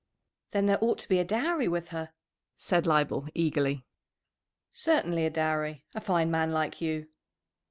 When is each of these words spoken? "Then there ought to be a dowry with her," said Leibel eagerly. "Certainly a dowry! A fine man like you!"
"Then 0.49 0.65
there 0.65 0.83
ought 0.83 0.97
to 0.97 1.07
be 1.07 1.19
a 1.19 1.23
dowry 1.23 1.67
with 1.67 1.89
her," 1.89 2.11
said 2.57 2.87
Leibel 2.87 3.27
eagerly. 3.35 3.85
"Certainly 4.71 5.27
a 5.27 5.29
dowry! 5.29 5.85
A 5.93 6.01
fine 6.01 6.31
man 6.31 6.51
like 6.51 6.81
you!" 6.81 7.07